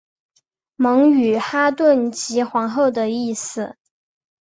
[0.77, 3.77] 蒙语哈屯即皇后的意思。